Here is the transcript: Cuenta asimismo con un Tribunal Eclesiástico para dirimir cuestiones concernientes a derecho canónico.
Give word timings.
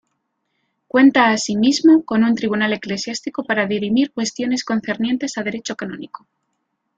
Cuenta 0.87 1.29
asimismo 1.29 2.03
con 2.05 2.23
un 2.23 2.33
Tribunal 2.33 2.73
Eclesiástico 2.73 3.43
para 3.43 3.67
dirimir 3.67 4.11
cuestiones 4.11 4.65
concernientes 4.65 5.37
a 5.37 5.43
derecho 5.43 5.75
canónico. 5.75 6.25